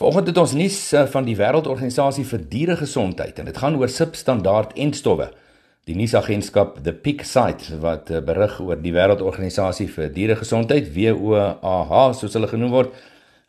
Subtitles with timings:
[0.00, 4.70] Vanoggend het ons nuus eh, van die Wêreldorganisasie vir Dieregesondheid en dit gaan oor substandaard
[4.80, 5.26] enstowwe.
[5.84, 12.38] Die nuusagentskap The Peak Site wat eh, berig oor die Wêreldorganisasie vir Dieregesondheid WOAH soos
[12.38, 12.96] hulle genoem word,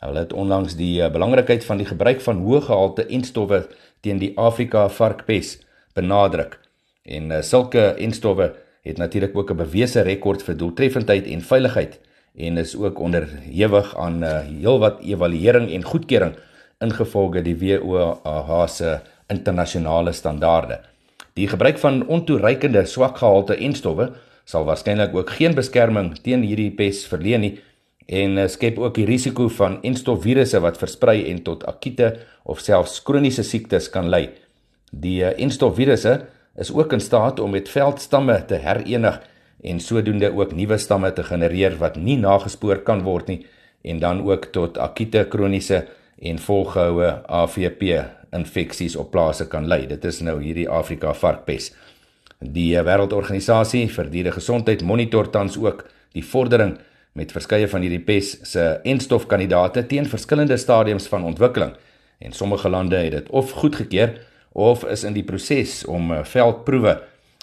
[0.04, 3.62] hulle het onlangs die eh, belangrikheid van die gebruik van hoë gehalte enstowwe
[4.04, 5.54] teen die Afrika varkpes
[5.96, 6.60] benadruk.
[7.08, 8.52] En sulke enstowwe
[8.84, 12.02] het natuurlik ook 'n bewese rekord vir doeltreffendheid en veiligheid
[12.36, 16.36] en is ook onderhewig aan uh, heelwat evaluering en goedkeuring
[16.82, 20.80] ingevolge die WOAH se internasionale standaarde.
[21.34, 24.12] Die gebruik van ontoereikende swak gehalte enstowwe
[24.44, 27.54] sal waarskynlik ook geen beskerming teen hierdie pes verleen nie
[28.12, 33.00] en uh, skep ook die risiko van enstofvirusse wat versprei en tot akute of selfs
[33.08, 34.30] kroniese siektes kan lei.
[34.92, 36.18] Die uh, enstofvirusse
[36.60, 39.22] is ook in staat om met veldstamme te herenig
[39.62, 43.46] en sodoende ook nuwe stamme te genereer wat nie nagespoor kan word nie
[43.82, 45.86] en dan ook tot akute kroniese
[46.22, 47.84] en volgehoue AVP
[48.32, 49.86] infeksies op plase kan lei.
[49.88, 51.72] Dit is nou hierdie Afrika varkpes.
[52.40, 56.78] Die Wêreldorganisasie vir Dieregesondheid monitor tans ook die vordering
[57.18, 61.74] met verskeie van hierdie pes se enstofkandidate teen verskillende stadiums van ontwikkeling
[62.22, 64.16] en sommige lande het dit of goedgekeur
[64.52, 66.98] of is in die proses om eh, veldproewe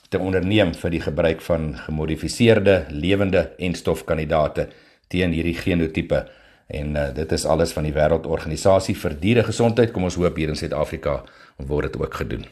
[0.09, 4.69] te onderneem vir die gebruik van gemodifiseerde lewende en stofkandidate
[5.09, 6.27] teen hierdie genotipe.
[6.69, 9.93] En uh, dit is alles van die wêreldorganisasie vir dieregesondheid.
[9.93, 11.23] Kom ons hoop hier in Suid-Afrika
[11.57, 12.49] word dit ook gedoen